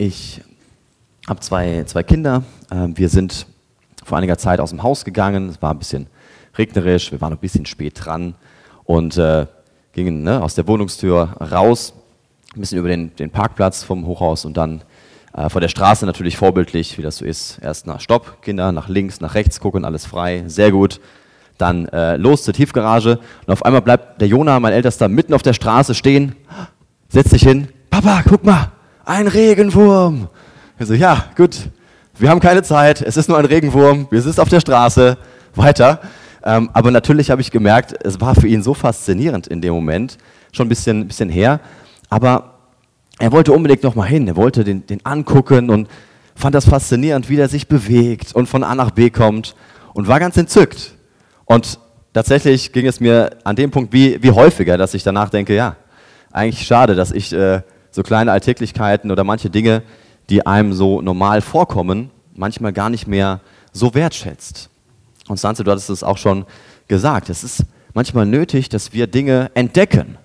[0.00, 0.40] Ich
[1.26, 2.44] habe zwei, zwei Kinder.
[2.70, 3.48] Ähm, wir sind
[4.04, 5.48] vor einiger Zeit aus dem Haus gegangen.
[5.48, 6.06] Es war ein bisschen
[6.56, 8.36] regnerisch, wir waren ein bisschen spät dran
[8.84, 9.46] und äh,
[9.94, 11.94] gingen ne, aus der Wohnungstür raus,
[12.54, 14.82] ein bisschen über den, den Parkplatz vom Hochhaus und dann
[15.32, 17.58] äh, vor der Straße natürlich vorbildlich, wie das so ist.
[17.60, 21.00] Erst nach Stopp, Kinder, nach links, nach rechts gucken, alles frei, sehr gut.
[21.58, 25.42] Dann äh, los zur Tiefgarage und auf einmal bleibt der Jona, mein Ältester, mitten auf
[25.42, 26.36] der Straße stehen,
[27.08, 27.66] setzt sich hin.
[27.90, 28.70] Papa, guck mal,
[29.08, 30.28] ein Regenwurm.
[30.78, 31.70] Ich so, ja, gut,
[32.18, 35.16] wir haben keine Zeit, es ist nur ein Regenwurm, wir sind auf der Straße,
[35.54, 36.00] weiter.
[36.44, 40.18] Ähm, aber natürlich habe ich gemerkt, es war für ihn so faszinierend in dem Moment,
[40.52, 41.60] schon ein bisschen, bisschen her.
[42.10, 42.58] Aber
[43.18, 45.88] er wollte unbedingt noch mal hin, er wollte den, den angucken und
[46.34, 49.56] fand das faszinierend, wie der sich bewegt und von A nach B kommt
[49.94, 50.92] und war ganz entzückt.
[51.46, 51.78] Und
[52.12, 55.76] tatsächlich ging es mir an dem Punkt wie, wie häufiger, dass ich danach denke, ja,
[56.30, 57.62] eigentlich schade, dass ich äh,
[57.98, 59.82] so kleine Alltäglichkeiten oder manche Dinge,
[60.30, 63.40] die einem so normal vorkommen, manchmal gar nicht mehr
[63.72, 64.70] so wertschätzt.
[65.26, 66.46] Und Sanze, du hattest es auch schon
[66.86, 67.64] gesagt, es ist
[67.94, 70.16] manchmal nötig, dass wir Dinge entdecken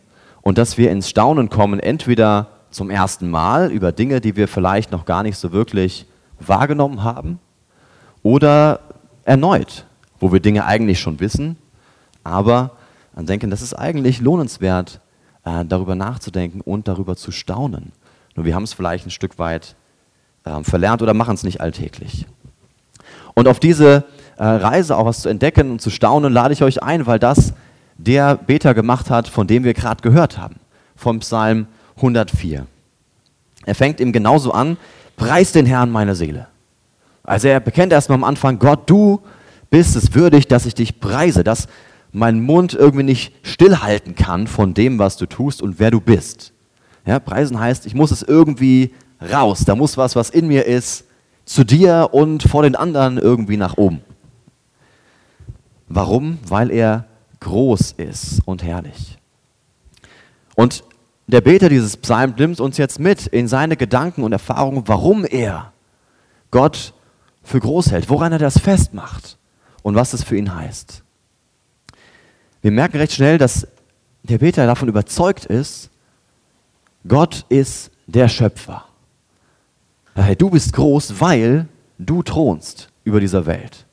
[0.44, 4.92] und dass wir ins Staunen kommen, entweder zum ersten Mal über Dinge, die wir vielleicht
[4.92, 6.06] noch gar nicht so wirklich
[6.40, 7.40] wahrgenommen haben,
[8.22, 8.82] oder
[9.24, 9.88] erneut,
[10.20, 11.58] wo wir Dinge eigentlich schon wissen,
[12.24, 12.78] aber
[13.16, 15.02] dann denken, das ist eigentlich lohnenswert,
[15.46, 17.92] äh, darüber nachzudenken und darüber zu staunen.
[18.36, 19.76] Nur wir haben es vielleicht ein Stück weit
[20.46, 22.26] äh, verlernt oder machen es nicht alltäglich.
[23.34, 24.06] Und auf diese
[24.38, 27.54] äh, Reise auch was zu entdecken und zu staunen, lade ich euch ein, weil das
[27.98, 30.56] der Beter gemacht hat, von dem wir gerade gehört haben,
[30.96, 32.66] vom Psalm 104.
[33.66, 34.78] Er fängt eben genauso an,
[35.16, 36.48] preis den Herrn meine Seele.
[37.24, 39.22] Also er bekennt erstmal am Anfang, Gott, du
[39.70, 41.68] bist es würdig, dass ich dich preise, dass
[42.14, 46.54] mein Mund irgendwie nicht stillhalten kann von dem, was du tust und wer du bist.
[47.06, 48.94] Ja, preisen heißt, ich muss es irgendwie
[49.32, 49.66] raus.
[49.66, 51.06] Da muss was, was in mir ist,
[51.44, 54.02] zu dir und vor den anderen irgendwie nach oben.
[55.90, 56.40] Warum?
[56.48, 57.06] Weil er
[57.42, 59.18] groß ist und herrlich.
[60.56, 60.84] Und
[61.28, 65.74] der Beter dieses Psalm nimmt uns jetzt mit in seine Gedanken und Erfahrungen, warum er
[66.52, 66.94] Gott
[67.42, 69.38] für groß hält, woran er das festmacht
[69.82, 71.03] und was es für ihn heißt.
[72.64, 73.68] Wir merken recht schnell, dass
[74.24, 75.90] der Beter davon überzeugt ist,
[77.06, 78.86] Gott ist der Schöpfer.
[80.38, 81.68] Du bist groß, weil
[82.00, 83.86] du thronst über dieser Welt.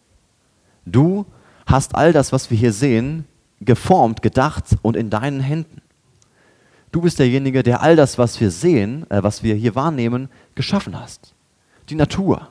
[0.87, 1.27] Du
[1.67, 3.25] hast all das, was wir hier sehen,
[3.61, 5.83] geformt, gedacht und in deinen Händen.
[6.93, 10.99] Du bist derjenige, der all das, was wir sehen, äh, was wir hier wahrnehmen, geschaffen
[10.99, 11.35] hast.
[11.89, 12.49] Die Natur,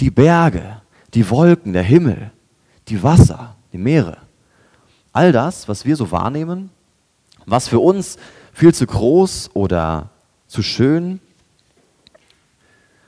[0.00, 0.80] die Berge,
[1.12, 2.32] die Wolken, der Himmel,
[2.88, 4.25] die Wasser, die Meere.
[5.16, 6.68] All das, was wir so wahrnehmen,
[7.46, 8.18] was für uns
[8.52, 10.10] viel zu groß oder
[10.46, 11.20] zu schön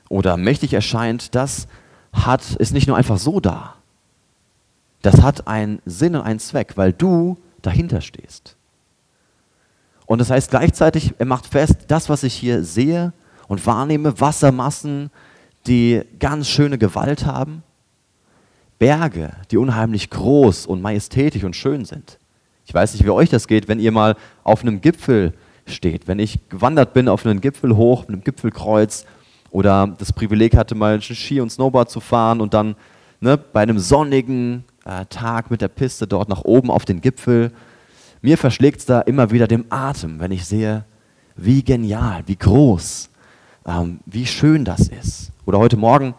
[0.09, 1.69] oder mächtig erscheint, das
[2.15, 3.75] hat, ist nicht nur einfach so da.
[5.03, 8.57] Das hat einen Sinn und einen Zweck, weil du dahinter stehst.
[10.07, 13.13] Und das heißt gleichzeitig, er macht fest, das, was ich hier sehe
[13.49, 15.11] und wahrnehme, Wassermassen,
[15.67, 17.63] die ganz schöne Gewalt haben,
[18.79, 22.19] Berge, die unheimlich groß und majestätisch und schön sind.
[22.65, 25.33] Ich weiß nicht, wie euch das geht, wenn ihr mal auf einem Gipfel
[25.67, 26.07] steht.
[26.07, 29.05] Wenn ich gewandert bin auf einen Gipfel hoch, mit einem Gipfelkreuz
[29.51, 32.77] oder das Privileg hatte, mal Ski und Snowboard zu fahren und dann
[33.21, 37.53] ne, bei einem sonnigen äh, Tag mit der Piste dort nach oben auf den Gipfel.
[38.21, 40.85] Mir verschlägt es da immer wieder den Atem, wenn ich sehe,
[41.37, 43.11] wie genial, wie groß,
[43.67, 45.33] ähm, wie schön das ist.
[45.47, 46.15] Oder heute Morgen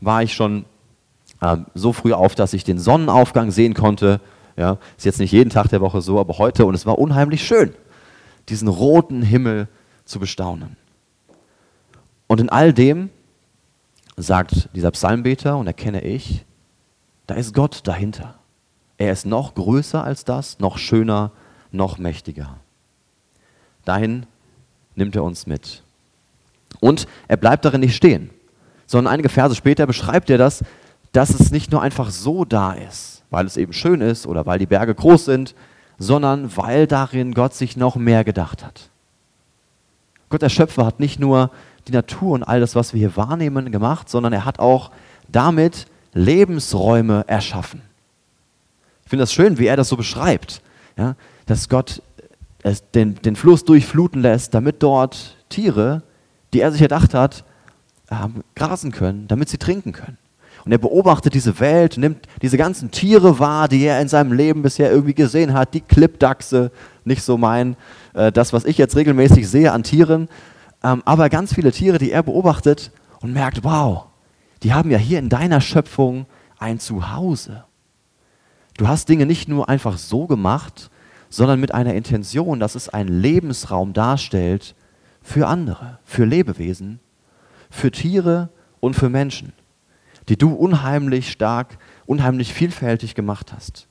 [0.00, 0.64] war ich schon
[1.42, 4.20] ähm, so früh auf, dass ich den Sonnenaufgang sehen konnte.
[4.56, 7.46] Ja, ist jetzt nicht jeden Tag der Woche so, aber heute und es war unheimlich
[7.46, 7.74] schön,
[8.48, 9.68] diesen roten Himmel
[10.04, 10.76] zu bestaunen.
[12.26, 13.10] Und in all dem
[14.16, 16.44] sagt dieser Psalmbeter und erkenne ich,
[17.26, 18.36] da ist Gott dahinter.
[18.98, 21.32] Er ist noch größer als das, noch schöner,
[21.70, 22.56] noch mächtiger.
[23.84, 24.26] Dahin
[24.94, 25.82] nimmt er uns mit.
[26.80, 28.30] Und er bleibt darin nicht stehen,
[28.86, 30.64] sondern einige Verse später beschreibt er das,
[31.12, 34.58] dass es nicht nur einfach so da ist, weil es eben schön ist oder weil
[34.58, 35.54] die Berge groß sind,
[35.98, 38.90] sondern weil darin Gott sich noch mehr gedacht hat.
[40.28, 41.50] Gott der Schöpfer hat nicht nur
[41.86, 44.90] die Natur und all das, was wir hier wahrnehmen, gemacht, sondern er hat auch
[45.28, 47.82] damit Lebensräume erschaffen.
[49.04, 50.62] Ich finde das schön, wie er das so beschreibt,
[50.96, 51.14] ja,
[51.46, 52.02] dass Gott
[52.94, 56.02] den, den Fluss durchfluten lässt, damit dort Tiere,
[56.52, 57.44] die er sich erdacht hat,
[58.10, 60.18] ähm, grasen können, damit sie trinken können.
[60.66, 64.62] Und er beobachtet diese Welt, nimmt diese ganzen Tiere wahr, die er in seinem Leben
[64.62, 66.72] bisher irgendwie gesehen hat, die Klippdachse,
[67.04, 67.76] nicht so mein,
[68.14, 70.28] äh, das, was ich jetzt regelmäßig sehe an Tieren,
[70.82, 72.90] ähm, aber ganz viele Tiere, die er beobachtet
[73.20, 74.06] und merkt, wow,
[74.64, 76.26] die haben ja hier in deiner Schöpfung
[76.58, 77.64] ein Zuhause.
[78.76, 80.90] Du hast Dinge nicht nur einfach so gemacht,
[81.30, 84.74] sondern mit einer Intention, dass es einen Lebensraum darstellt
[85.22, 86.98] für andere, für Lebewesen,
[87.70, 88.48] für Tiere
[88.80, 89.52] und für Menschen,
[90.28, 93.86] die du unheimlich stark, unheimlich vielfältig gemacht hast.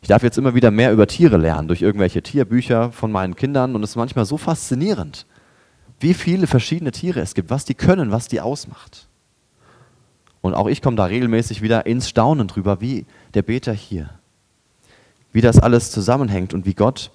[0.00, 3.74] Ich darf jetzt immer wieder mehr über Tiere lernen durch irgendwelche Tierbücher von meinen Kindern
[3.74, 5.26] und es ist manchmal so faszinierend,
[5.98, 9.08] wie viele verschiedene Tiere es gibt, was die können, was die ausmacht.
[10.42, 13.04] Und auch ich komme da regelmäßig wieder ins Staunen drüber, wie
[13.34, 14.10] der Beter hier,
[15.32, 17.10] wie das alles zusammenhängt und wie Gott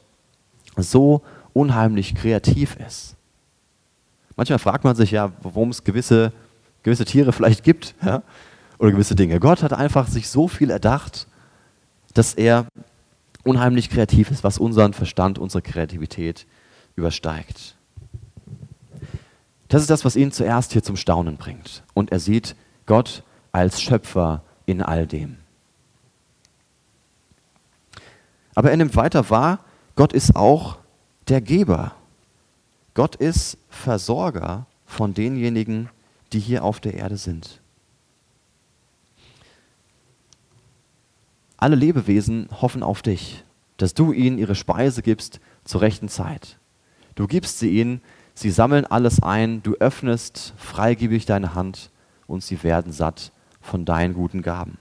[0.75, 1.21] so
[1.53, 3.15] unheimlich kreativ ist.
[4.35, 6.33] Manchmal fragt man sich ja, warum es gewisse,
[6.83, 8.23] gewisse Tiere vielleicht gibt ja?
[8.79, 9.39] oder gewisse Dinge.
[9.39, 11.27] Gott hat einfach sich so viel erdacht,
[12.13, 12.67] dass er
[13.43, 16.45] unheimlich kreativ ist, was unseren Verstand, unsere Kreativität
[16.95, 17.75] übersteigt.
[19.67, 21.83] Das ist das, was ihn zuerst hier zum Staunen bringt.
[21.93, 22.55] Und er sieht,
[22.85, 25.37] Gott als Schöpfer in all dem.
[28.53, 29.59] Aber er nimmt weiter wahr,
[29.95, 30.77] Gott ist auch
[31.29, 31.93] der Geber.
[32.93, 35.89] Gott ist Versorger von denjenigen,
[36.33, 37.61] die hier auf der Erde sind.
[41.57, 43.43] Alle Lebewesen hoffen auf dich,
[43.77, 46.57] dass du ihnen ihre Speise gibst zur rechten Zeit.
[47.15, 48.01] Du gibst sie ihnen,
[48.33, 51.91] sie sammeln alles ein, du öffnest freigebig deine Hand
[52.25, 54.77] und sie werden satt von deinen guten Gaben.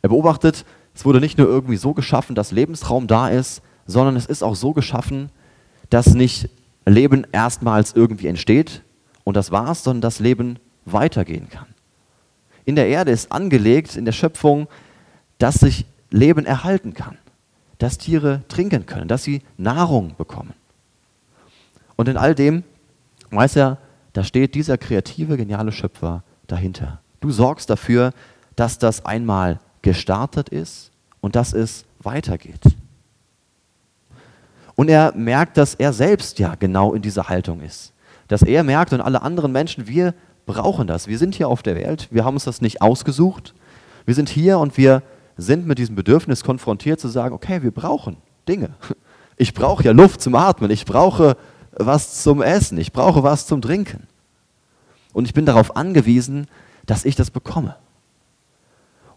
[0.00, 0.64] Er beobachtet,
[0.94, 4.56] es wurde nicht nur irgendwie so geschaffen, dass Lebensraum da ist, sondern es ist auch
[4.56, 5.30] so geschaffen,
[5.90, 6.48] dass nicht
[6.86, 8.82] Leben erstmals irgendwie entsteht
[9.24, 11.66] und das war's, sondern das Leben weitergehen kann.
[12.64, 14.68] In der Erde ist angelegt, in der Schöpfung,
[15.38, 17.18] dass sich Leben erhalten kann,
[17.78, 20.54] dass Tiere trinken können, dass sie Nahrung bekommen.
[21.96, 22.64] Und in all dem
[23.30, 23.78] weiß er,
[24.12, 27.00] da steht dieser kreative, geniale Schöpfer dahinter.
[27.20, 28.12] Du sorgst dafür,
[28.56, 30.90] dass das einmal gestartet ist
[31.20, 32.60] und dass es weitergeht.
[34.74, 37.92] Und er merkt, dass er selbst ja genau in dieser Haltung ist.
[38.30, 40.14] Dass er merkt und alle anderen Menschen, wir
[40.46, 41.08] brauchen das.
[41.08, 43.54] Wir sind hier auf der Welt, wir haben uns das nicht ausgesucht.
[44.06, 45.02] Wir sind hier und wir
[45.36, 48.18] sind mit diesem Bedürfnis konfrontiert zu sagen, okay, wir brauchen
[48.48, 48.70] Dinge.
[49.36, 51.36] Ich brauche ja Luft zum Atmen, ich brauche
[51.72, 54.06] was zum Essen, ich brauche was zum Trinken.
[55.12, 56.46] Und ich bin darauf angewiesen,
[56.84, 57.76] dass ich das bekomme.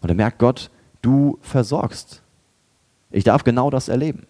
[0.00, 0.70] Und er merkt Gott,
[1.02, 2.22] du versorgst.
[3.10, 4.26] Ich darf genau das erleben.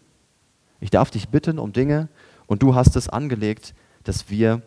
[0.81, 2.09] Ich darf dich bitten um Dinge
[2.47, 3.73] und du hast es angelegt,
[4.03, 4.63] dass wir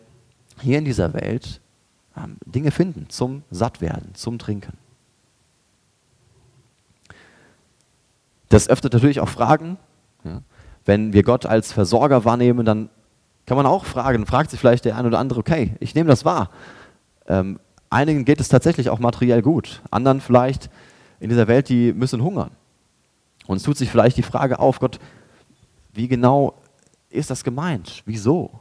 [0.60, 1.60] hier in dieser Welt
[2.16, 4.76] ähm, Dinge finden zum Sattwerden, zum Trinken.
[8.48, 9.76] Das öffnet natürlich auch Fragen.
[10.24, 10.42] Ja.
[10.84, 12.88] Wenn wir Gott als Versorger wahrnehmen, dann
[13.46, 16.24] kann man auch fragen, fragt sich vielleicht der eine oder andere, okay, ich nehme das
[16.24, 16.50] wahr.
[17.26, 20.70] Ähm, einigen geht es tatsächlich auch materiell gut, anderen vielleicht
[21.20, 22.50] in dieser Welt, die müssen hungern.
[23.46, 24.98] Und es tut sich vielleicht die Frage auf, Gott,
[25.92, 26.54] wie genau
[27.10, 28.02] ist das gemeint?
[28.04, 28.60] Wieso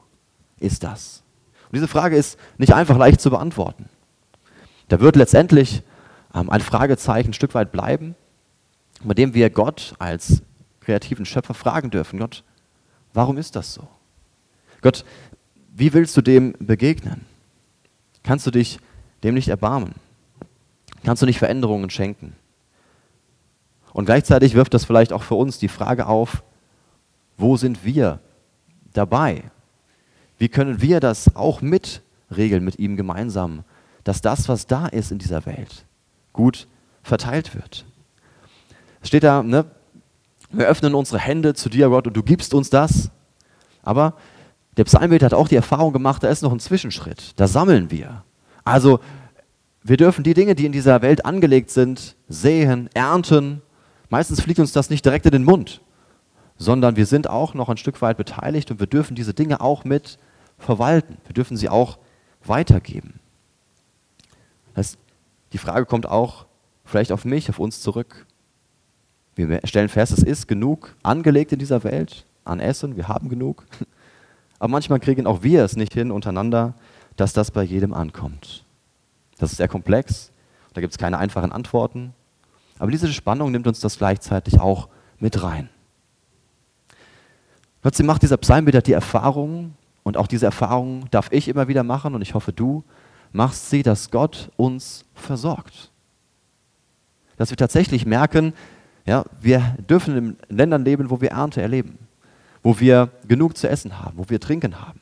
[0.59, 1.23] ist das?
[1.67, 3.89] Und diese Frage ist nicht einfach leicht zu beantworten.
[4.87, 5.83] Da wird letztendlich
[6.33, 8.15] ähm, ein Fragezeichen ein Stück weit bleiben,
[9.03, 10.41] bei dem wir Gott als
[10.79, 12.43] kreativen Schöpfer fragen dürfen, Gott,
[13.13, 13.87] warum ist das so?
[14.81, 15.03] Gott,
[15.75, 17.25] wie willst du dem begegnen?
[18.23, 18.79] Kannst du dich
[19.23, 19.95] dem nicht erbarmen?
[21.03, 22.35] Kannst du nicht Veränderungen schenken?
[23.93, 26.43] Und gleichzeitig wirft das vielleicht auch für uns die Frage auf,
[27.37, 28.19] wo sind wir
[28.93, 29.43] dabei?
[30.37, 33.63] Wie können wir das auch mitregeln mit ihm gemeinsam,
[34.03, 35.85] dass das, was da ist in dieser Welt,
[36.33, 36.67] gut
[37.03, 37.85] verteilt wird?
[39.01, 39.65] Es steht da, ne,
[40.51, 43.11] wir öffnen unsere Hände zu dir, Gott, und du gibst uns das.
[43.83, 44.13] Aber
[44.77, 47.33] der Psalmbeter hat auch die Erfahrung gemacht, da ist noch ein Zwischenschritt.
[47.35, 48.23] Da sammeln wir.
[48.63, 48.99] Also
[49.83, 53.61] wir dürfen die Dinge, die in dieser Welt angelegt sind, sehen, ernten.
[54.09, 55.81] Meistens fliegt uns das nicht direkt in den Mund,
[56.57, 59.83] sondern wir sind auch noch ein Stück weit beteiligt und wir dürfen diese Dinge auch
[59.83, 60.19] mit
[60.57, 61.17] verwalten.
[61.25, 61.97] Wir dürfen sie auch
[62.43, 63.19] weitergeben.
[64.73, 64.97] Das,
[65.53, 66.45] die Frage kommt auch
[66.85, 68.25] vielleicht auf mich, auf uns zurück.
[69.35, 73.65] Wir stellen fest, es ist genug angelegt in dieser Welt an Essen, wir haben genug.
[74.59, 76.73] Aber manchmal kriegen auch wir es nicht hin untereinander,
[77.15, 78.63] dass das bei jedem ankommt.
[79.37, 80.31] Das ist sehr komplex,
[80.73, 82.13] da gibt es keine einfachen Antworten.
[82.79, 85.69] Aber diese Spannung nimmt uns das gleichzeitig auch mit rein.
[87.81, 89.73] Trotzdem macht dieser Psalmbeter die Erfahrung,
[90.07, 92.83] und auch diese Erfahrung darf ich immer wieder machen, und ich hoffe, du
[93.31, 95.91] machst sie, dass Gott uns versorgt.
[97.35, 98.53] Dass wir tatsächlich merken,
[99.05, 101.99] ja, wir dürfen in Ländern leben, wo wir Ernte erleben
[102.67, 104.99] wo wir genug zu essen haben, wo wir trinken haben.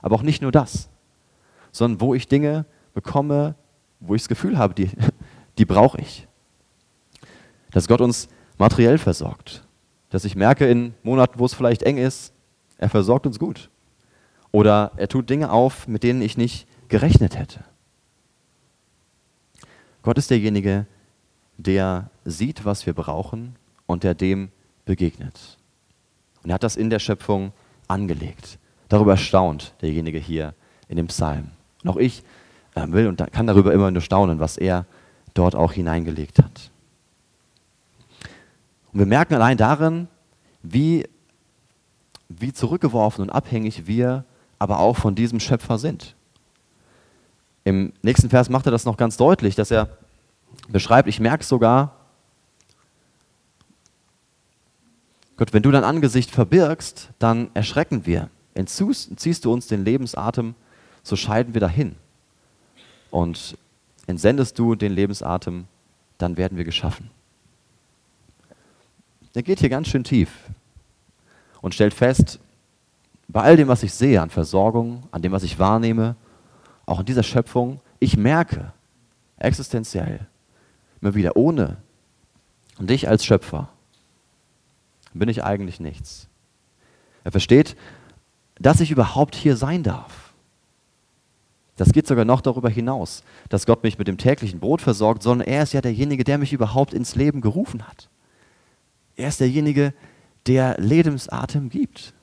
[0.00, 0.88] Aber auch nicht nur das,
[1.70, 2.64] sondern wo ich Dinge
[2.94, 3.54] bekomme,
[4.00, 4.88] wo ich das Gefühl habe, die,
[5.58, 6.26] die brauche ich.
[7.70, 9.62] Dass Gott uns materiell versorgt.
[10.08, 12.32] Dass ich merke in Monaten, wo es vielleicht eng ist,
[12.78, 13.68] er versorgt uns gut.
[14.52, 17.64] Oder er tut Dinge auf, mit denen ich nicht gerechnet hätte.
[20.02, 20.86] Gott ist derjenige,
[21.56, 24.50] der sieht, was wir brauchen und der dem
[24.84, 25.58] begegnet.
[26.42, 27.52] Und er hat das in der Schöpfung
[27.88, 28.58] angelegt.
[28.88, 30.54] Darüber staunt derjenige hier
[30.88, 31.50] in dem Psalm.
[31.82, 32.22] Und auch ich
[32.74, 34.86] äh, will und kann darüber immer nur staunen, was er
[35.34, 36.70] dort auch hineingelegt hat.
[38.92, 40.08] Und wir merken allein darin,
[40.62, 41.06] wie,
[42.28, 44.24] wie zurückgeworfen und abhängig wir
[44.58, 46.14] aber auch von diesem Schöpfer sind.
[47.64, 49.88] Im nächsten Vers macht er das noch ganz deutlich, dass er
[50.68, 51.96] beschreibt, ich merke sogar,
[55.36, 58.30] Gott, wenn du dein Angesicht verbirgst, dann erschrecken wir.
[58.54, 60.54] Entziehst du uns den Lebensatem,
[61.02, 61.96] so scheiden wir dahin.
[63.10, 63.58] Und
[64.06, 65.66] entsendest du den Lebensatem,
[66.16, 67.10] dann werden wir geschaffen.
[69.34, 70.30] Er geht hier ganz schön tief
[71.60, 72.38] und stellt fest,
[73.36, 76.16] bei all dem, was ich sehe an Versorgung, an dem, was ich wahrnehme,
[76.86, 78.72] auch in dieser Schöpfung, ich merke
[79.36, 80.26] existenziell
[81.02, 81.76] immer wieder, ohne
[82.78, 83.68] dich als Schöpfer
[85.12, 86.28] bin ich eigentlich nichts.
[87.24, 87.76] Er versteht,
[88.58, 90.32] dass ich überhaupt hier sein darf.
[91.76, 95.46] Das geht sogar noch darüber hinaus, dass Gott mich mit dem täglichen Brot versorgt, sondern
[95.46, 98.08] er ist ja derjenige, der mich überhaupt ins Leben gerufen hat.
[99.14, 99.92] Er ist derjenige,
[100.46, 102.14] der Lebensatem gibt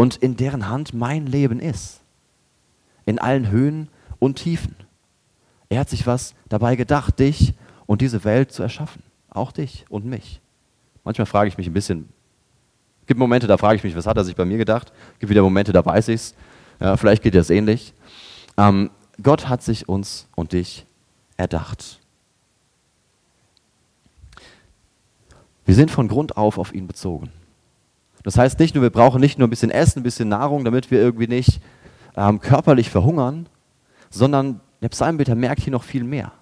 [0.00, 2.00] und in deren Hand mein Leben ist.
[3.04, 3.88] In allen Höhen
[4.18, 4.74] und Tiefen.
[5.68, 7.52] Er hat sich was dabei gedacht, dich
[7.84, 9.02] und diese Welt zu erschaffen.
[9.28, 10.40] Auch dich und mich.
[11.04, 12.08] Manchmal frage ich mich ein bisschen,
[13.02, 14.90] es gibt Momente, da frage ich mich, was hat er sich bei mir gedacht?
[15.12, 16.34] Es gibt wieder Momente, da weiß ich es.
[16.80, 17.92] Ja, vielleicht geht es ähnlich.
[18.56, 18.88] Ähm,
[19.22, 20.86] Gott hat sich uns und dich
[21.36, 22.00] erdacht.
[25.66, 27.30] Wir sind von Grund auf auf ihn bezogen.
[28.22, 30.90] Das heißt nicht nur, wir brauchen nicht nur ein bisschen Essen, ein bisschen Nahrung, damit
[30.90, 31.60] wir irgendwie nicht
[32.16, 33.48] ähm, körperlich verhungern,
[34.10, 36.32] sondern der Psalmbeter merkt hier noch viel mehr.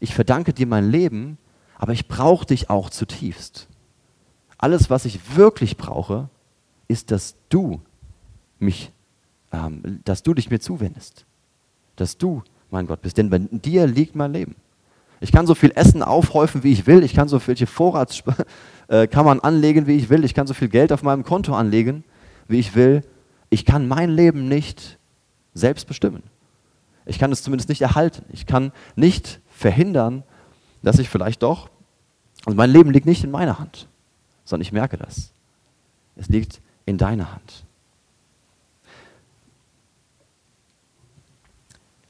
[0.00, 1.38] Ich verdanke dir mein Leben,
[1.76, 3.68] aber ich brauche dich auch zutiefst.
[4.58, 6.28] Alles, was ich wirklich brauche,
[6.88, 7.80] ist, dass du
[8.58, 8.92] mich,
[9.52, 11.24] ähm, dass du dich mir zuwendest.
[11.96, 13.16] Dass du mein Gott bist.
[13.16, 14.56] Denn bei dir liegt mein Leben.
[15.20, 17.02] Ich kann so viel Essen aufhäufen, wie ich will.
[17.02, 18.44] Ich kann so viele Vorratskammern
[18.88, 20.24] äh, anlegen, wie ich will.
[20.24, 22.04] Ich kann so viel Geld auf meinem Konto anlegen,
[22.48, 23.02] wie ich will.
[23.50, 24.98] Ich kann mein Leben nicht
[25.54, 26.22] selbst bestimmen.
[27.06, 28.24] Ich kann es zumindest nicht erhalten.
[28.32, 30.22] Ich kann nicht verhindern,
[30.82, 31.70] dass ich vielleicht doch,
[32.44, 33.88] also mein Leben liegt nicht in meiner Hand
[34.48, 35.30] sondern ich merke das.
[36.16, 37.64] Es liegt in deiner Hand.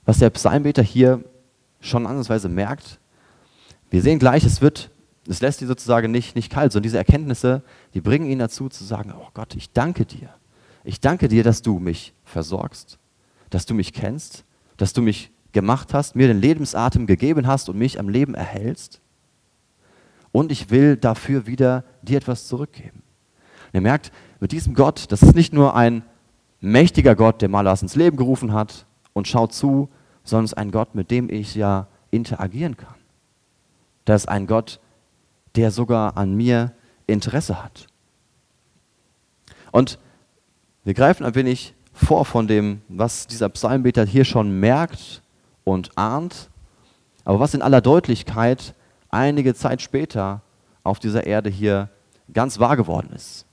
[0.04, 1.24] Was der Psalmbeter hier
[1.80, 3.00] schon andersweise merkt,
[3.90, 4.90] wir sehen gleich, es wird,
[5.28, 7.62] es lässt ihn sozusagen nicht, nicht kalt, sondern diese Erkenntnisse,
[7.94, 10.30] die bringen ihn dazu zu sagen, oh Gott, ich danke dir.
[10.84, 12.98] Ich danke dir, dass du mich versorgst,
[13.50, 14.44] dass du mich kennst,
[14.76, 19.00] dass du mich gemacht hast, mir den Lebensatem gegeben hast und mich am Leben erhältst
[20.32, 23.02] und ich will dafür wieder dir etwas zurückgeben.
[23.66, 26.02] Und ihr merkt, mit diesem Gott, das ist nicht nur ein
[26.60, 29.88] mächtiger Gott, der mal was ins Leben gerufen hat und schaut zu,
[30.24, 32.94] sondern es ist ein Gott, mit dem ich ja interagieren kann.
[34.04, 34.80] Das ist ein Gott,
[35.56, 36.72] der sogar an mir
[37.06, 37.86] Interesse hat.
[39.72, 39.98] Und
[40.84, 45.22] wir greifen ein wenig vor von dem, was dieser Psalmbeter hier schon merkt
[45.64, 46.48] und ahnt,
[47.24, 48.74] aber was in aller Deutlichkeit
[49.10, 50.42] einige Zeit später
[50.84, 51.88] auf dieser Erde hier
[52.32, 53.46] ganz wahr geworden ist.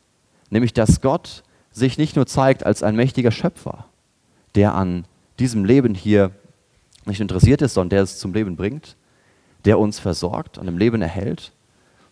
[0.49, 3.85] Nämlich, dass Gott sich nicht nur zeigt als ein mächtiger Schöpfer,
[4.53, 5.05] der an
[5.39, 6.31] diesem Leben hier
[7.05, 8.95] nicht interessiert ist, sondern der es zum Leben bringt,
[9.65, 11.51] der uns versorgt und im Leben erhält,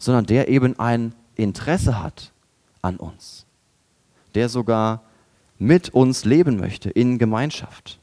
[0.03, 2.33] sondern der eben ein Interesse hat
[2.81, 3.45] an uns,
[4.36, 5.01] der sogar
[5.60, 8.00] mit uns leben möchte in Gemeinschaft.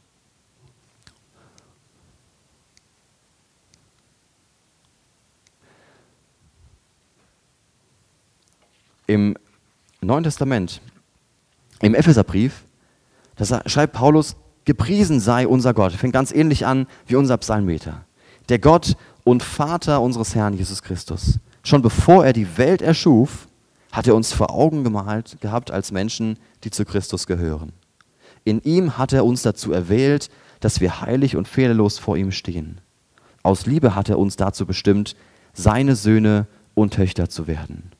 [9.07, 9.35] im
[10.01, 10.81] Neuen Testament,
[11.81, 12.65] im Epheserbrief,
[13.35, 15.93] da schreibt Paulus, gepriesen sei unser Gott.
[15.93, 18.05] Fängt ganz ähnlich an wie unser Psalmmeter.
[18.49, 21.41] Der Gott und Vater unseres Herrn Jesus Christus.
[21.63, 23.47] Schon bevor er die Welt erschuf,
[23.93, 27.73] hat er uns vor Augen gemalt gehabt als Menschen, die zu Christus gehören.
[28.45, 32.81] In ihm hat er uns dazu erwählt, dass wir heilig und fehlerlos vor ihm stehen.
[33.43, 35.17] Aus Liebe hat er uns dazu bestimmt,
[35.53, 37.91] seine Söhne und Töchter zu werden.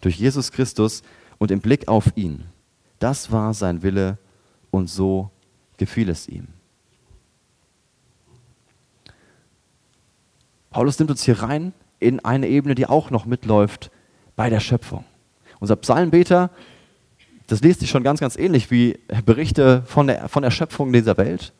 [0.00, 1.02] Durch Jesus Christus
[1.38, 2.44] und im Blick auf ihn.
[2.98, 4.18] Das war sein Wille
[4.70, 5.30] und so
[5.76, 6.48] gefiel es ihm.
[10.70, 11.72] Paulus nimmt uns hier rein
[12.04, 13.90] in eine Ebene, die auch noch mitläuft
[14.36, 15.04] bei der Schöpfung.
[15.60, 16.50] Unser Psalmbeter,
[17.46, 21.16] das liest sich schon ganz, ganz ähnlich wie Berichte von der, von der Schöpfung dieser
[21.16, 21.52] Welt.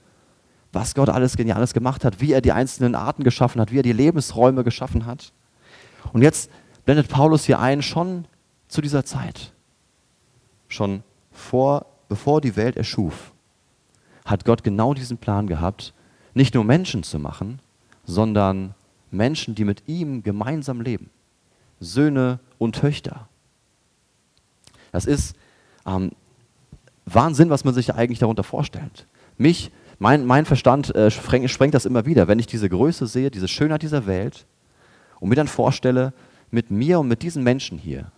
[0.72, 3.84] Was Gott alles Geniales gemacht hat, wie er die einzelnen Arten geschaffen hat, wie er
[3.84, 5.32] die Lebensräume geschaffen hat.
[6.12, 6.50] Und jetzt
[6.84, 8.26] blendet Paulus hier ein, schon
[8.68, 9.52] zu dieser Zeit,
[10.68, 13.32] schon vor, bevor die Welt erschuf,
[14.24, 15.94] hat Gott genau diesen Plan gehabt,
[16.34, 17.60] nicht nur Menschen zu machen,
[18.04, 18.74] sondern
[19.14, 21.10] Menschen, die mit ihm gemeinsam leben.
[21.80, 23.28] Söhne und Töchter.
[24.92, 25.36] Das ist
[25.86, 26.12] ähm,
[27.06, 29.06] Wahnsinn, was man sich eigentlich darunter vorstellt.
[29.36, 33.30] Mich, mein, mein Verstand äh, sprengt, sprengt das immer wieder, wenn ich diese Größe sehe,
[33.30, 34.46] diese Schönheit dieser Welt
[35.20, 36.12] und mir dann vorstelle,
[36.50, 38.12] mit mir und mit diesen Menschen hier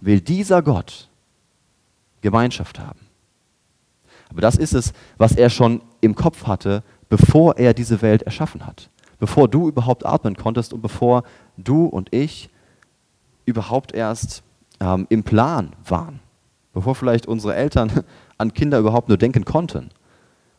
[0.00, 1.08] will dieser Gott
[2.20, 3.00] Gemeinschaft haben.
[4.30, 8.66] Aber das ist es, was er schon im Kopf hatte, bevor er diese Welt erschaffen
[8.66, 8.88] hat.
[9.22, 11.22] Bevor du überhaupt atmen konntest und bevor
[11.56, 12.50] du und ich
[13.46, 14.42] überhaupt erst
[14.80, 16.18] ähm, im Plan waren.
[16.72, 18.02] Bevor vielleicht unsere Eltern
[18.36, 19.90] an Kinder überhaupt nur denken konnten,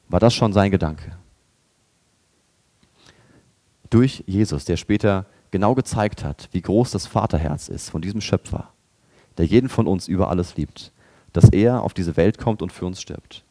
[0.08, 1.18] war das schon sein Gedanke.
[3.90, 8.70] Durch Jesus, der später genau gezeigt hat, wie groß das Vaterherz ist von diesem Schöpfer,
[9.38, 10.94] der jeden von uns über alles liebt,
[11.34, 13.44] dass er auf diese Welt kommt und für uns stirbt.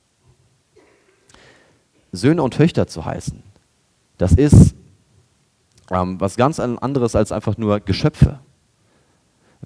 [2.13, 3.43] Söhne und Töchter zu heißen,
[4.17, 4.75] das ist
[5.93, 8.41] ähm, was ganz anderes als einfach nur Geschöpfe.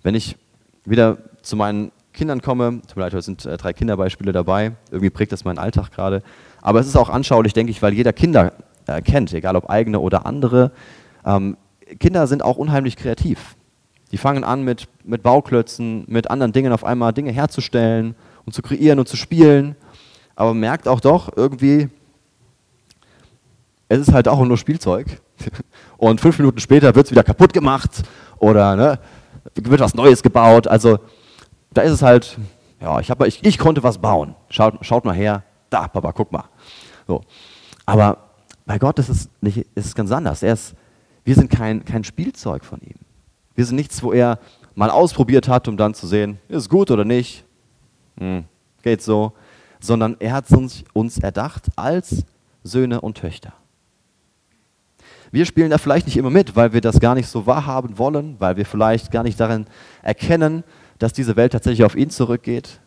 [0.02, 0.37] Wenn ich
[0.85, 5.11] wieder zu meinen Kindern komme, tut mir leid, heute sind äh, drei Kinderbeispiele dabei, irgendwie
[5.11, 6.23] prägt das meinen Alltag gerade,
[6.62, 8.52] aber es ist auch anschaulich, denke ich, weil jeder Kinder
[8.87, 10.73] äh, kennt, egal ob eigene oder andere.
[11.25, 11.56] Ähm,
[12.00, 13.56] Kinder sind auch unheimlich kreativ.
[14.12, 18.62] Die fangen an mit, mit Bauklötzen, mit anderen Dingen auf einmal Dinge herzustellen und zu
[18.62, 19.76] kreieren und zu spielen.
[20.36, 21.89] Aber man merkt auch doch irgendwie,
[23.89, 25.21] es ist halt auch nur Spielzeug.
[25.96, 28.02] Und fünf Minuten später wird es wieder kaputt gemacht
[28.38, 28.99] oder ne,
[29.54, 30.66] wird was Neues gebaut.
[30.66, 30.99] Also
[31.72, 32.38] da ist es halt,
[32.80, 34.34] ja, ich, hab, ich, ich konnte was bauen.
[34.50, 36.44] Schaut, schaut mal her, da, Papa, guck mal.
[37.06, 37.22] So.
[37.84, 38.18] Aber
[38.64, 40.42] bei Gott ist es, nicht, ist es ganz anders.
[40.42, 40.75] Er ist,
[41.25, 42.99] wir sind kein, kein Spielzeug von ihm.
[43.54, 44.38] Wir sind nichts, wo er
[44.75, 47.44] mal ausprobiert hat, um dann zu sehen, ist es gut oder nicht.
[48.18, 48.44] Hm,
[48.82, 49.32] geht so.
[49.80, 52.25] Sondern er hat uns, uns erdacht als
[52.64, 53.52] Söhne und Töchter.
[55.32, 58.36] Wir spielen da vielleicht nicht immer mit, weil wir das gar nicht so wahrhaben wollen,
[58.39, 59.67] weil wir vielleicht gar nicht darin
[60.02, 60.65] erkennen,
[60.99, 62.80] dass diese Welt tatsächlich auf ihn zurückgeht,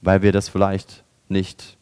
[0.00, 1.76] weil wir das vielleicht nicht,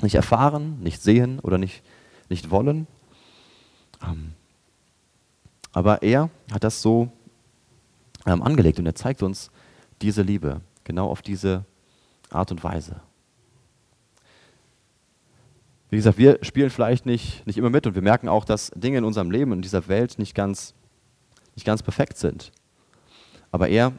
[0.00, 1.82] nicht erfahren, nicht sehen oder nicht,
[2.28, 2.86] nicht wollen.
[4.02, 4.32] Ähm,
[5.72, 7.10] aber er hat das so
[8.26, 9.50] ähm, angelegt und er zeigt uns
[10.02, 11.64] diese Liebe genau auf diese
[12.30, 13.00] Art und Weise.
[15.90, 18.98] Wie gesagt, wir spielen vielleicht nicht, nicht immer mit und wir merken auch, dass Dinge
[18.98, 20.74] in unserem Leben, in dieser Welt nicht ganz,
[21.54, 22.52] nicht ganz perfekt sind.
[23.50, 23.92] Aber er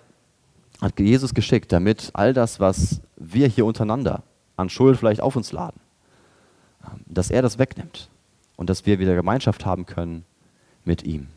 [0.82, 4.23] hat Jesus geschickt, damit all das, was wir hier untereinander
[4.56, 5.80] an Schuld vielleicht auf uns laden,
[7.08, 8.10] dass er das wegnimmt
[8.56, 10.25] und dass wir wieder Gemeinschaft haben können
[10.86, 11.28] mit ihm.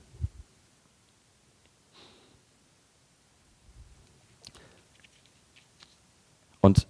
[6.61, 6.87] Und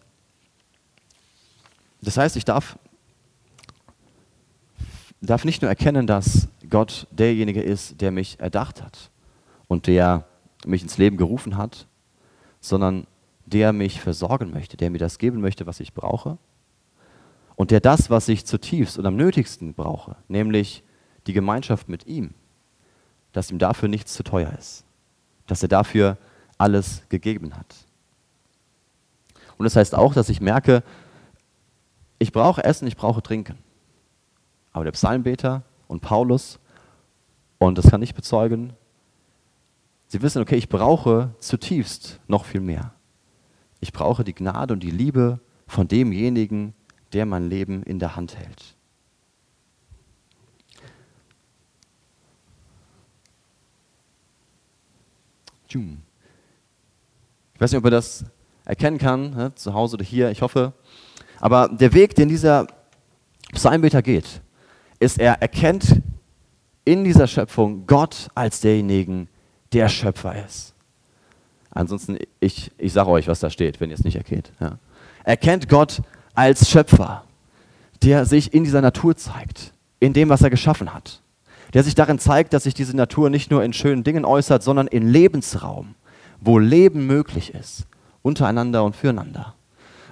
[2.03, 2.77] das heißt, ich darf
[5.23, 9.11] darf nicht nur erkennen, dass Gott derjenige ist, der mich erdacht hat
[9.69, 10.25] und der
[10.67, 11.87] mich ins Leben gerufen hat,
[12.61, 13.07] sondern
[13.47, 16.39] der mich versorgen möchte, der mir das geben möchte, was ich brauche
[17.57, 20.83] und der das, was ich zutiefst und am nötigsten brauche, nämlich
[21.27, 22.35] die Gemeinschaft mit ihm,
[23.33, 24.85] dass ihm dafür nichts zu teuer ist,
[25.47, 26.19] dass er dafür
[26.59, 27.75] alles gegeben hat.
[29.59, 30.83] Und das heißt auch, dass ich merke,
[32.19, 33.59] ich brauche Essen, ich brauche Trinken.
[34.73, 36.59] Aber der Psalmbeter und Paulus,
[37.59, 38.73] und das kann ich bezeugen,
[40.09, 42.93] sie wissen, okay, ich brauche zutiefst noch viel mehr.
[43.81, 46.75] Ich brauche die Gnade und die Liebe von demjenigen,
[47.13, 48.77] der mein Leben in der Hand hält.
[57.55, 58.25] Ich weiß nicht, ob er das
[58.65, 60.75] erkennen kann, ne, zu Hause oder hier, ich hoffe.
[61.41, 62.67] Aber der Weg, den dieser
[63.53, 64.43] Psalmbeter geht,
[65.03, 66.01] ist, er erkennt
[66.85, 69.29] in dieser Schöpfung Gott als derjenigen,
[69.73, 70.75] der Schöpfer ist.
[71.71, 74.53] Ansonsten, ich, ich sage euch, was da steht, wenn ihr es nicht erkennt.
[74.61, 74.79] Ja.
[75.25, 76.03] Erkennt Gott
[76.35, 77.25] als Schöpfer,
[78.03, 81.21] der sich in dieser Natur zeigt, in dem, was er geschaffen hat.
[81.73, 84.87] Der sich darin zeigt, dass sich diese Natur nicht nur in schönen Dingen äußert, sondern
[84.87, 85.95] in Lebensraum,
[86.41, 87.87] wo Leben möglich ist
[88.23, 89.55] untereinander und füreinander,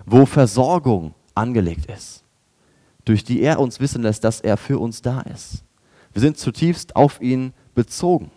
[0.05, 2.20] wo Versorgung angelegt ist,
[3.11, 5.65] durch die er uns wissen lässt, dass er für uns da ist.
[6.13, 8.31] Wir sind zutiefst auf ihn bezogen.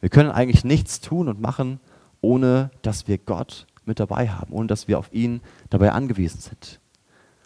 [0.00, 1.78] Wir können eigentlich nichts tun und machen,
[2.20, 6.80] ohne dass wir Gott mit dabei haben, ohne dass wir auf ihn dabei angewiesen sind.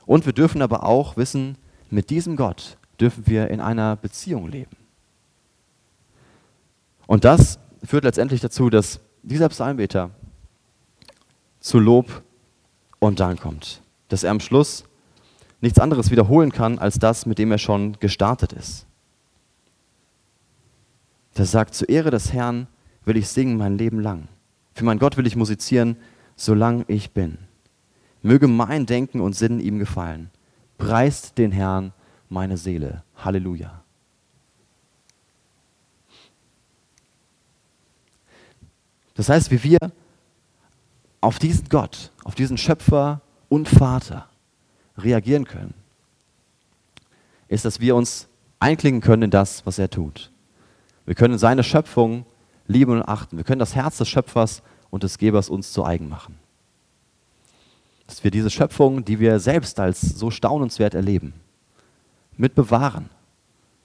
[0.06, 1.58] Und wir dürfen aber auch wissen,
[1.90, 4.76] mit diesem Gott dürfen wir in einer Beziehung leben.
[7.06, 10.12] Und das führt letztendlich dazu, dass dieser Psalmbeter
[11.60, 12.22] zu Lob
[13.00, 13.82] und Dank kommt.
[14.08, 14.84] Dass er am Schluss
[15.60, 18.86] nichts anderes wiederholen kann als das, mit dem er schon gestartet ist.
[21.36, 22.66] Der sagt, zur Ehre des Herrn
[23.04, 24.28] will ich singen mein Leben lang.
[24.74, 25.96] Für meinen Gott will ich musizieren,
[26.36, 27.38] solange ich bin.
[28.22, 30.30] Möge mein Denken und Sinnen ihm gefallen.
[30.78, 31.92] Preist den Herrn
[32.28, 33.02] meine Seele.
[33.16, 33.82] Halleluja.
[39.14, 39.78] Das heißt, wie wir
[41.20, 43.20] auf diesen Gott, auf diesen Schöpfer
[43.50, 44.29] und Vater
[45.02, 45.74] reagieren können,
[47.48, 50.30] ist, dass wir uns einklingen können in das, was er tut.
[51.06, 52.24] Wir können seine Schöpfung
[52.66, 53.36] lieben und achten.
[53.36, 56.36] Wir können das Herz des Schöpfers und des Gebers uns zu eigen machen.
[58.06, 61.32] Dass wir diese Schöpfung, die wir selbst als so staunenswert erleben,
[62.36, 63.08] mit bewahren.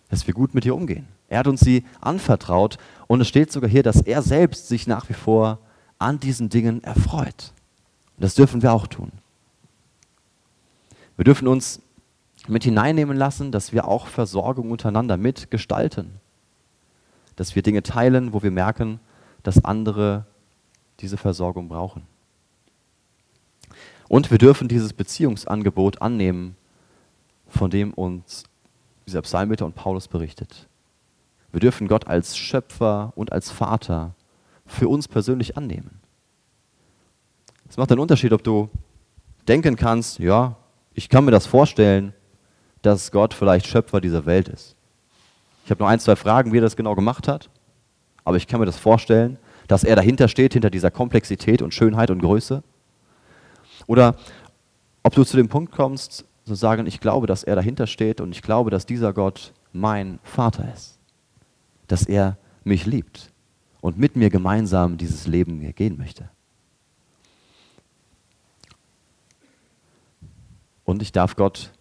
[0.09, 1.07] Dass wir gut mit ihr umgehen.
[1.27, 5.09] Er hat uns sie anvertraut und es steht sogar hier, dass er selbst sich nach
[5.09, 5.59] wie vor
[5.97, 7.53] an diesen Dingen erfreut.
[8.17, 9.11] Und das dürfen wir auch tun.
[11.17, 11.81] Wir dürfen uns
[12.47, 16.19] mit hineinnehmen lassen, dass wir auch Versorgung untereinander mitgestalten.
[17.35, 18.99] Dass wir Dinge teilen, wo wir merken,
[19.43, 20.25] dass andere
[20.99, 22.03] diese Versorgung brauchen.
[24.07, 26.55] Und wir dürfen dieses Beziehungsangebot annehmen,
[27.47, 28.43] von dem uns
[29.05, 30.67] dieser Psalmbeter und Paulus berichtet.
[31.51, 34.13] Wir dürfen Gott als Schöpfer und als Vater
[34.65, 35.99] für uns persönlich annehmen.
[37.69, 38.69] Es macht einen Unterschied, ob du
[39.47, 40.55] denken kannst, ja,
[40.95, 42.13] ich kann mir das vorstellen,
[42.81, 44.75] dass Gott vielleicht Schöpfer dieser Welt ist.
[45.65, 47.49] Ich habe noch ein, zwei Fragen, wie er das genau gemacht hat,
[48.23, 52.11] aber ich kann mir das vorstellen, dass er dahinter steht, hinter dieser Komplexität und Schönheit
[52.11, 52.63] und Größe.
[53.87, 54.15] Oder
[55.03, 58.31] ob du zu dem Punkt kommst, zu sagen, ich glaube, dass er dahinter steht und
[58.31, 60.99] ich glaube, dass dieser Gott mein Vater ist.
[61.87, 63.31] Dass er mich liebt
[63.81, 66.29] und mit mir gemeinsam dieses Leben gehen möchte.
[70.85, 71.71] Und ich darf Gott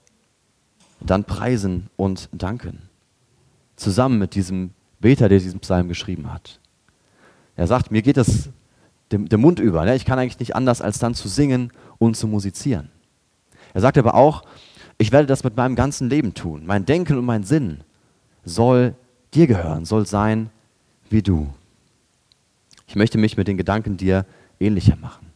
[1.00, 2.82] dann preisen und danken.
[3.76, 6.60] Zusammen mit diesem Beter, der diesen Psalm geschrieben hat.
[7.56, 8.48] Er sagt, mir geht das
[9.12, 9.84] dem, dem Mund über.
[9.84, 9.94] Ne?
[9.94, 12.90] Ich kann eigentlich nicht anders, als dann zu singen und zu musizieren.
[13.74, 14.44] Er sagt aber auch,
[14.98, 16.64] ich werde das mit meinem ganzen Leben tun.
[16.66, 17.82] Mein Denken und mein Sinn
[18.44, 18.94] soll
[19.34, 20.50] dir gehören, soll sein
[21.10, 21.52] wie du.
[22.86, 24.24] Ich möchte mich mit den Gedanken dir
[24.60, 25.26] ähnlicher machen.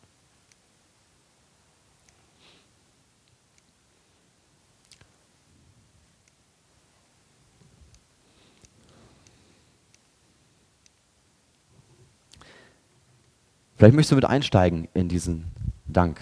[13.78, 15.44] Vielleicht möchtest du mit einsteigen in diesen
[15.86, 16.18] Dank.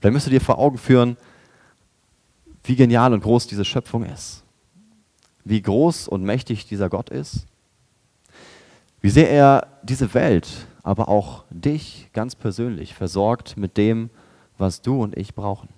[0.00, 1.16] Vielleicht möchtest du dir vor Augen führen,
[2.64, 4.42] wie genial und groß diese Schöpfung ist.
[5.44, 7.46] Wie groß und mächtig dieser Gott ist.
[9.00, 10.48] Wie sehr er diese Welt,
[10.82, 14.10] aber auch dich ganz persönlich versorgt mit dem,
[14.58, 15.68] was du und ich brauchen.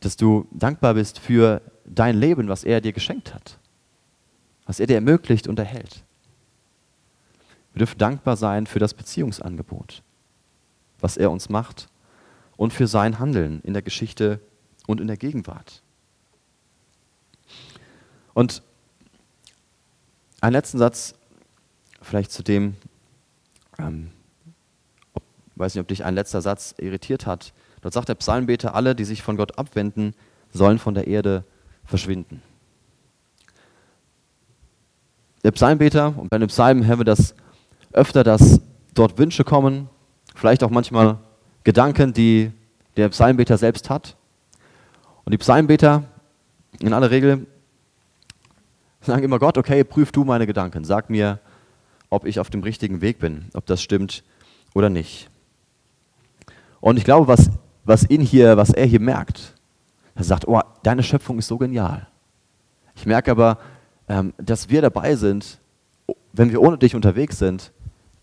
[0.00, 3.58] Dass du dankbar bist für dein Leben, was er dir geschenkt hat.
[4.66, 6.04] Was er dir ermöglicht und erhält.
[7.78, 10.02] Wir dürfen dankbar sein für das Beziehungsangebot,
[10.98, 11.88] was er uns macht
[12.56, 14.40] und für sein Handeln in der Geschichte
[14.88, 15.84] und in der Gegenwart.
[18.34, 18.64] Und
[20.40, 21.14] einen letzten Satz
[22.02, 22.74] vielleicht zu dem,
[23.78, 24.10] ähm,
[25.14, 25.22] ob,
[25.54, 27.52] weiß nicht, ob dich ein letzter Satz irritiert hat.
[27.82, 30.16] Dort sagt der Psalmbeter, alle, die sich von Gott abwenden,
[30.50, 31.44] sollen von der Erde
[31.84, 32.42] verschwinden.
[35.44, 37.36] Der Psalmbeter, und bei den Psalmen haben wir das
[37.92, 38.60] öfter, dass
[38.94, 39.88] dort Wünsche kommen,
[40.34, 41.18] vielleicht auch manchmal
[41.64, 42.52] Gedanken, die
[42.96, 44.16] der Psalmbeter selbst hat.
[45.24, 46.04] Und die Psalmbeter
[46.80, 47.46] in aller Regel
[49.00, 51.40] sagen immer Gott, okay, prüf du meine Gedanken, sag mir,
[52.10, 54.24] ob ich auf dem richtigen Weg bin, ob das stimmt
[54.74, 55.30] oder nicht.
[56.80, 57.50] Und ich glaube, was,
[57.84, 59.54] was ihn hier, was er hier merkt,
[60.14, 62.08] er sagt, oh, deine Schöpfung ist so genial.
[62.96, 63.58] Ich merke aber,
[64.08, 65.58] ähm, dass wir dabei sind,
[66.32, 67.72] wenn wir ohne dich unterwegs sind,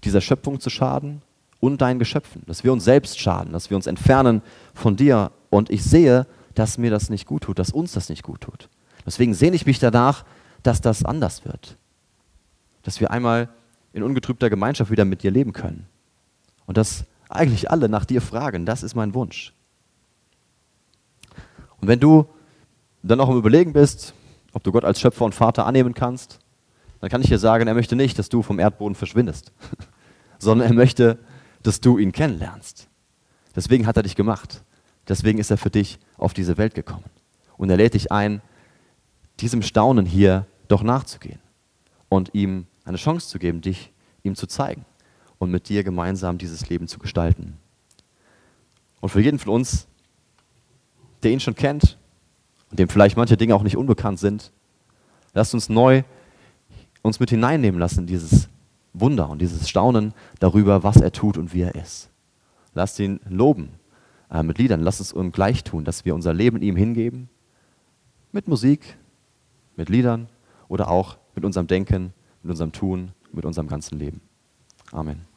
[0.06, 1.22] dieser Schöpfung zu schaden
[1.60, 4.41] und deinen Geschöpfen, dass wir uns selbst schaden, dass wir uns entfernen
[4.74, 5.32] von dir.
[5.50, 8.70] Und ich sehe, dass mir das nicht gut tut, dass uns das nicht gut tut.
[9.06, 10.26] Deswegen sehne ich mich danach,
[10.63, 11.78] dass das anders wird.
[12.84, 13.50] Dass wir einmal
[13.94, 15.88] in ungetrübter Gemeinschaft wieder mit dir leben können.
[16.65, 18.65] und dass eigentlich alle nach dir fragen.
[18.65, 19.54] Das ist mein Wunsch.
[21.82, 22.26] Und wenn du
[23.04, 24.13] dann noch im Überlegen bist,
[24.54, 26.39] ob du Gott als Schöpfer und Vater annehmen kannst,
[27.02, 29.52] dann kann ich dir sagen, er möchte nicht, dass du vom Erdboden verschwindest,
[30.39, 31.19] sondern er möchte,
[31.63, 32.88] dass du ihn kennenlernst.
[33.56, 34.63] Deswegen hat er dich gemacht.
[35.08, 37.06] Deswegen ist er für dich auf diese Welt gekommen.
[37.58, 38.41] Und er lädt dich ein,
[39.39, 41.39] diesem Staunen hier doch nachzugehen
[42.10, 43.91] und ihm eine Chance zu geben, dich
[44.24, 44.86] ihm zu zeigen
[45.38, 47.58] und mit dir gemeinsam dieses Leben zu gestalten.
[49.02, 49.88] Und für jeden von uns,
[51.24, 51.98] der ihn schon kennt
[52.71, 54.52] und dem vielleicht manche Dinge auch nicht unbekannt sind,
[55.34, 56.04] lasst uns neu
[57.02, 58.50] uns mit hineinnehmen lassen in dieses
[58.99, 62.10] Wunder und dieses Staunen darüber, was er tut und wie er ist.
[62.73, 63.69] Lasst ihn loben
[64.31, 67.29] äh, mit Liedern, lasst es ihm gleich tun, dass wir unser Leben ihm hingeben,
[68.31, 68.97] mit Musik,
[69.75, 70.27] mit Liedern
[70.67, 74.21] oder auch mit unserem Denken, mit unserem Tun, mit unserem ganzen Leben.
[74.91, 75.35] Amen.